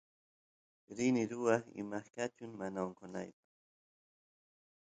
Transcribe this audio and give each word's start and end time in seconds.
rini 0.95 1.23
ruwaq 1.31 1.63
imaqkachun 1.81 2.51
mana 2.59 2.79
onqonaypaq 2.87 3.37